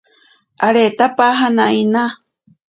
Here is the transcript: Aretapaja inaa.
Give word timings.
Aretapaja 0.67 1.67
inaa. 1.83 2.11